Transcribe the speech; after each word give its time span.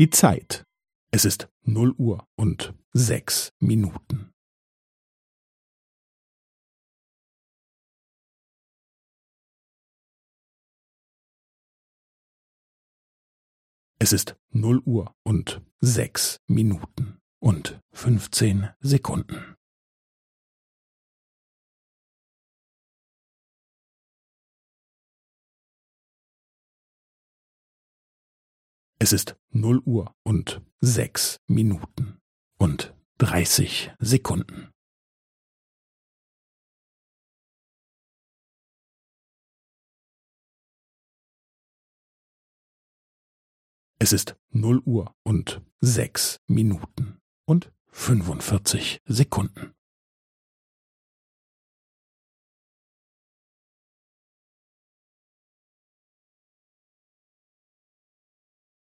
Die 0.00 0.08
Zeit. 0.08 0.64
Es 1.10 1.26
ist 1.26 1.50
null 1.60 1.94
Uhr 1.98 2.26
und 2.34 2.72
sechs 2.94 3.52
Minuten. 3.58 4.32
Es 13.98 14.14
ist 14.14 14.36
null 14.48 14.80
Uhr 14.86 15.14
und 15.22 15.60
sechs 15.80 16.40
Minuten 16.46 17.20
und 17.38 17.78
fünfzehn 17.92 18.70
Sekunden. 18.80 19.54
Es 29.02 29.14
ist 29.14 29.34
null 29.48 29.80
Uhr 29.86 30.14
und 30.24 30.60
sechs 30.82 31.40
Minuten 31.46 32.20
und 32.58 32.94
dreißig 33.16 33.92
Sekunden. 33.98 34.70
Es 43.98 44.12
ist 44.12 44.36
null 44.50 44.82
Uhr 44.84 45.16
und 45.22 45.62
sechs 45.80 46.38
Minuten 46.46 47.22
und 47.46 47.72
fünfundvierzig 47.88 49.00
Sekunden. 49.06 49.74